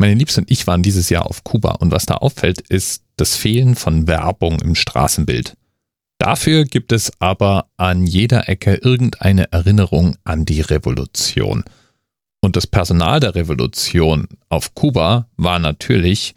[0.00, 3.36] Meine Liebste und ich waren dieses Jahr auf Kuba und was da auffällt, ist das
[3.36, 5.58] Fehlen von Werbung im Straßenbild.
[6.16, 11.64] Dafür gibt es aber an jeder Ecke irgendeine Erinnerung an die Revolution.
[12.40, 16.34] Und das Personal der Revolution auf Kuba war natürlich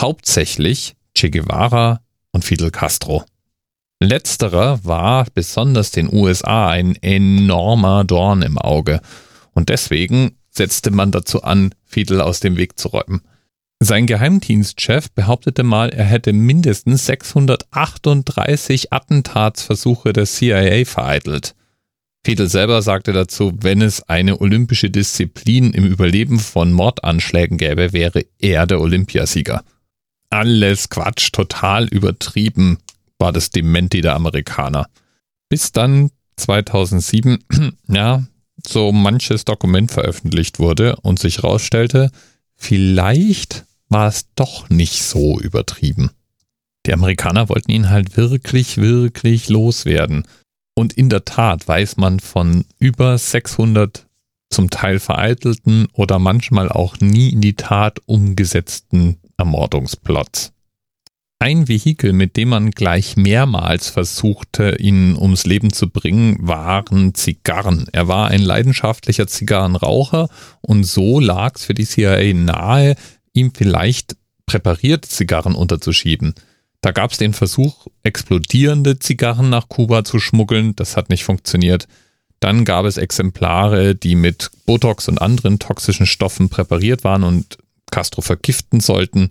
[0.00, 2.00] hauptsächlich Che Guevara
[2.32, 3.24] und Fidel Castro.
[4.00, 9.00] Letzterer war besonders den USA ein enormer Dorn im Auge
[9.52, 13.22] und deswegen setzte man dazu an, Fidel aus dem Weg zu räumen.
[13.80, 21.54] Sein Geheimdienstchef behauptete mal, er hätte mindestens 638 Attentatsversuche der CIA vereitelt.
[22.26, 28.26] Fidel selber sagte dazu, wenn es eine olympische Disziplin im Überleben von Mordanschlägen gäbe, wäre
[28.38, 29.62] er der Olympiasieger.
[30.28, 32.78] Alles Quatsch, total übertrieben,
[33.18, 34.88] war das Dementi der Amerikaner.
[35.48, 37.44] Bis dann 2007,
[37.88, 38.24] ja,
[38.66, 42.10] so manches Dokument veröffentlicht wurde und sich herausstellte,
[42.54, 46.10] vielleicht war es doch nicht so übertrieben.
[46.86, 50.26] Die Amerikaner wollten ihn halt wirklich, wirklich loswerden.
[50.74, 54.06] Und in der Tat weiß man von über 600
[54.50, 60.52] zum Teil vereitelten oder manchmal auch nie in die Tat umgesetzten Ermordungsplots.
[61.40, 67.86] Ein Vehikel, mit dem man gleich mehrmals versuchte, ihn ums Leben zu bringen, waren Zigarren.
[67.92, 70.28] Er war ein leidenschaftlicher Zigarrenraucher
[70.62, 72.96] und so lag es für die CIA nahe,
[73.34, 76.34] ihm vielleicht präparierte Zigarren unterzuschieben.
[76.80, 80.74] Da gab es den Versuch, explodierende Zigarren nach Kuba zu schmuggeln.
[80.74, 81.86] Das hat nicht funktioniert.
[82.40, 87.58] Dann gab es Exemplare, die mit Botox und anderen toxischen Stoffen präpariert waren und
[87.92, 89.28] Castro vergiften sollten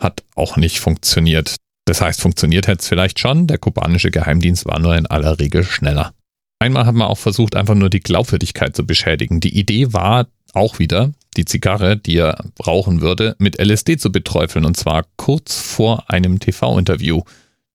[0.00, 1.56] hat auch nicht funktioniert.
[1.86, 5.64] Das heißt, funktioniert hätte es vielleicht schon, der kubanische Geheimdienst war nur in aller Regel
[5.64, 6.12] schneller.
[6.58, 9.40] Einmal hat man auch versucht, einfach nur die Glaubwürdigkeit zu beschädigen.
[9.40, 14.64] Die Idee war auch wieder, die Zigarre, die er rauchen würde, mit LSD zu beträufeln
[14.64, 17.22] und zwar kurz vor einem TV-Interview.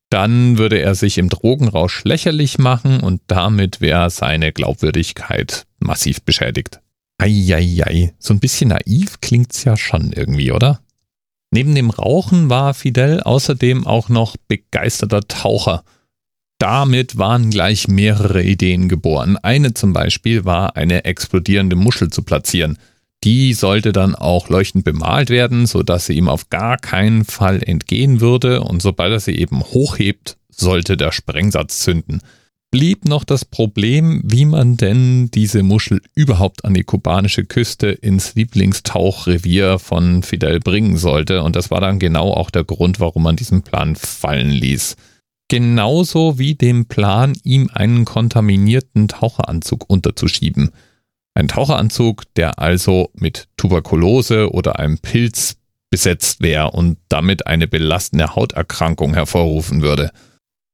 [0.09, 6.79] Dann würde er sich im Drogenrausch lächerlich machen und damit wäre seine Glaubwürdigkeit massiv beschädigt.
[7.19, 10.79] Eieiei, so ein bisschen naiv klingt's ja schon irgendwie, oder?
[11.51, 15.83] Neben dem Rauchen war Fidel außerdem auch noch begeisterter Taucher.
[16.59, 19.37] Damit waren gleich mehrere Ideen geboren.
[19.37, 22.77] Eine zum Beispiel war, eine explodierende Muschel zu platzieren.
[23.23, 28.21] Die sollte dann auch leuchtend bemalt werden, sodass sie ihm auf gar keinen Fall entgehen
[28.21, 32.21] würde und sobald er sie eben hochhebt, sollte der Sprengsatz zünden
[32.71, 38.35] blieb noch das Problem, wie man denn diese Muschel überhaupt an die kubanische Küste ins
[38.35, 41.43] Lieblingstauchrevier von Fidel bringen sollte.
[41.43, 44.95] Und das war dann genau auch der Grund, warum man diesen Plan fallen ließ.
[45.47, 50.69] Genauso wie dem Plan, ihm einen kontaminierten Taucheranzug unterzuschieben.
[51.33, 55.55] Ein Taucheranzug, der also mit Tuberkulose oder einem Pilz
[55.89, 60.11] besetzt wäre und damit eine belastende Hauterkrankung hervorrufen würde.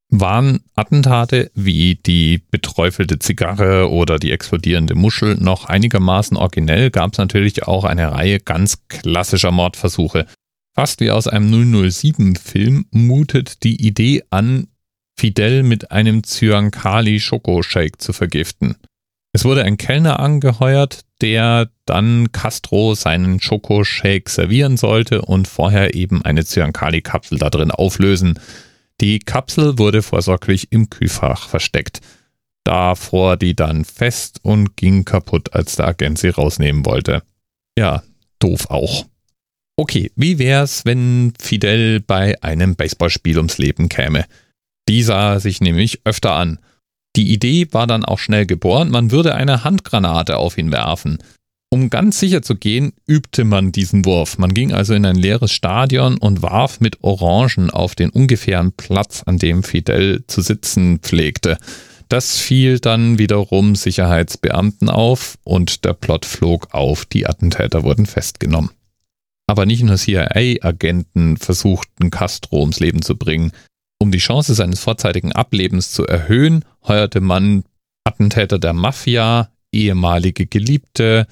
[0.08, 7.18] Waren Attentate wie die beträufelte Zigarre oder die explodierende Muschel noch einigermaßen originell, gab es
[7.18, 10.26] natürlich auch eine Reihe ganz klassischer Mordversuche.
[10.74, 14.68] Fast wie aus einem 007-Film mutet die Idee an,
[15.18, 18.76] Fidel mit einem Cyankali Schokoshake zu vergiften.
[19.32, 26.22] Es wurde ein Kellner angeheuert, der dann Castro seinen Schokoshake servieren sollte und vorher eben
[26.22, 28.38] eine Cyankali-Kapsel da drin auflösen.
[29.00, 32.00] Die Kapsel wurde vorsorglich im Kühlfach versteckt.
[32.64, 37.22] Da fror die dann fest und ging kaputt, als der Agent sie rausnehmen wollte.
[37.78, 38.02] Ja,
[38.38, 39.06] doof auch.
[39.76, 44.24] Okay, wie wär's, wenn Fidel bei einem Baseballspiel ums Leben käme?
[44.88, 46.58] Die sah sich nämlich öfter an.
[47.14, 51.18] Die Idee war dann auch schnell geboren, man würde eine Handgranate auf ihn werfen.
[51.76, 54.38] Um ganz sicher zu gehen, übte man diesen Wurf.
[54.38, 59.22] Man ging also in ein leeres Stadion und warf mit Orangen auf den ungefähren Platz,
[59.26, 61.58] an dem Fidel zu sitzen pflegte.
[62.08, 68.70] Das fiel dann wiederum Sicherheitsbeamten auf und der Plot flog auf, die Attentäter wurden festgenommen.
[69.46, 73.52] Aber nicht nur CIA-Agenten versuchten Castro ums Leben zu bringen.
[73.98, 77.64] Um die Chance seines vorzeitigen Ablebens zu erhöhen, heuerte man
[78.02, 81.26] Attentäter der Mafia, ehemalige Geliebte,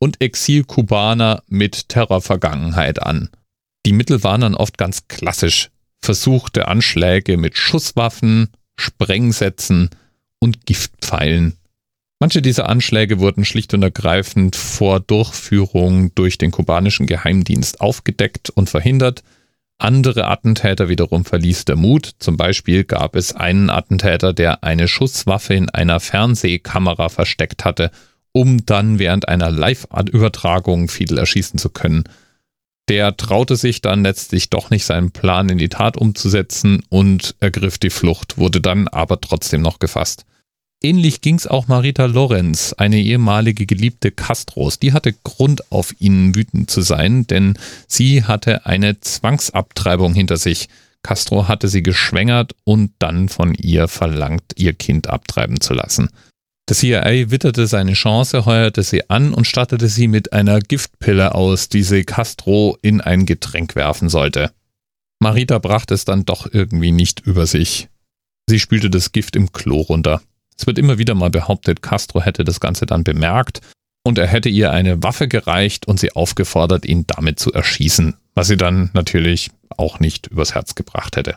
[0.00, 3.28] und Exil-Kubaner mit Terrorvergangenheit an.
[3.86, 5.70] Die Mittel waren dann oft ganz klassisch.
[6.02, 9.90] Versuchte Anschläge mit Schusswaffen, Sprengsätzen
[10.38, 11.58] und Giftpfeilen.
[12.18, 18.68] Manche dieser Anschläge wurden schlicht und ergreifend vor Durchführung durch den kubanischen Geheimdienst aufgedeckt und
[18.68, 19.22] verhindert.
[19.78, 22.12] Andere Attentäter wiederum verließ der Mut.
[22.18, 27.90] Zum Beispiel gab es einen Attentäter, der eine Schusswaffe in einer Fernsehkamera versteckt hatte
[28.32, 32.04] um dann während einer Live-Übertragung Fidel erschießen zu können.
[32.88, 37.78] Der traute sich dann letztlich doch nicht, seinen Plan in die Tat umzusetzen und ergriff
[37.78, 40.24] die Flucht, wurde dann aber trotzdem noch gefasst.
[40.82, 44.78] Ähnlich ging es auch Marita Lorenz, eine ehemalige Geliebte Castros.
[44.78, 50.68] Die hatte Grund, auf ihn wütend zu sein, denn sie hatte eine Zwangsabtreibung hinter sich.
[51.02, 56.08] Castro hatte sie geschwängert und dann von ihr verlangt, ihr Kind abtreiben zu lassen.
[56.70, 61.68] Der CIA witterte seine Chance, heuerte sie an und stattete sie mit einer Giftpille aus,
[61.68, 64.52] die sie Castro in ein Getränk werfen sollte.
[65.18, 67.88] Marita brachte es dann doch irgendwie nicht über sich.
[68.48, 70.22] Sie spülte das Gift im Klo runter.
[70.56, 73.60] Es wird immer wieder mal behauptet, Castro hätte das Ganze dann bemerkt
[74.04, 78.46] und er hätte ihr eine Waffe gereicht und sie aufgefordert, ihn damit zu erschießen, was
[78.46, 81.36] sie dann natürlich auch nicht übers Herz gebracht hätte.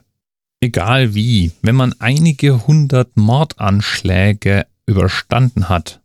[0.61, 6.01] Egal wie, wenn man einige hundert Mordanschläge überstanden hat,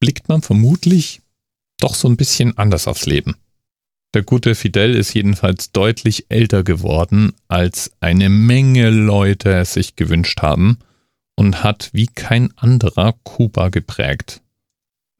[0.00, 1.22] blickt man vermutlich
[1.78, 3.36] doch so ein bisschen anders aufs Leben.
[4.14, 10.40] Der gute Fidel ist jedenfalls deutlich älter geworden, als eine Menge Leute es sich gewünscht
[10.40, 10.78] haben
[11.36, 14.40] und hat wie kein anderer Kuba geprägt.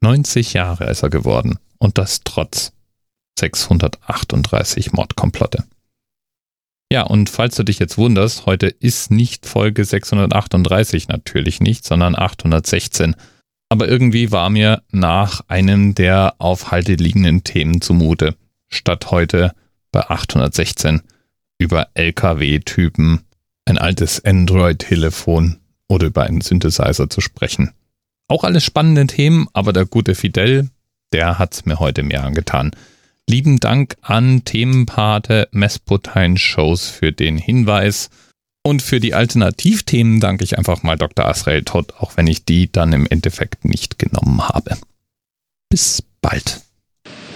[0.01, 2.73] 90 Jahre ist er geworden und das trotz
[3.39, 5.65] 638 Mordkomplotte.
[6.91, 12.17] Ja, und falls du dich jetzt wunderst, heute ist nicht Folge 638 natürlich nicht, sondern
[12.17, 13.15] 816.
[13.69, 18.37] Aber irgendwie war mir nach einem der auf Halte liegenden Themen zumute,
[18.69, 19.53] statt heute
[19.93, 21.03] bei 816
[21.59, 23.21] über LKW-Typen,
[23.67, 25.59] ein altes Android-Telefon
[25.89, 27.73] oder über einen Synthesizer zu sprechen.
[28.29, 30.71] Auch alles spannende Themen, aber der gute Fidel,
[31.13, 32.71] der hat's mir heute mehr angetan.
[33.31, 38.09] Lieben Dank an Themenpate Mesputein Shows für den Hinweis.
[38.65, 41.27] Und für die Alternativthemen danke ich einfach mal Dr.
[41.27, 44.79] Asrael Todd, auch wenn ich die dann im Endeffekt nicht genommen habe.
[45.69, 46.63] Bis bald.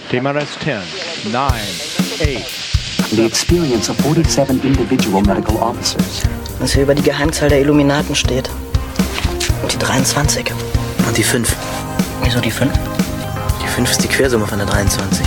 [0.09, 3.11] TMRS 10, 9, 8.
[3.11, 6.23] The experience of 47 individual medical officers.
[6.57, 8.49] Was hier über die Geheimzahl der Illuminaten steht.
[9.61, 10.51] Und die 23.
[11.07, 11.55] Und die 5.
[12.23, 12.73] Wieso die 5?
[13.61, 15.23] Die 5 ist die Quersumme von der 23.